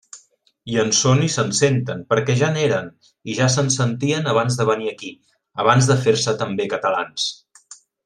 I 0.75 0.77
en 0.83 0.87
són 0.99 1.19
i 1.25 1.27
se'n 1.33 1.51
senten, 1.57 2.01
perquè 2.13 2.37
ja 2.39 2.49
n'eren 2.55 2.89
i 3.33 3.37
ja 3.41 3.51
se'n 3.57 3.71
sentien 3.77 4.33
abans 4.35 4.61
de 4.63 4.69
venir 4.73 4.91
aquí, 4.95 5.15
abans 5.67 5.93
de 5.95 6.03
fer-se 6.09 6.39
també 6.45 6.71
catalans. 6.77 7.33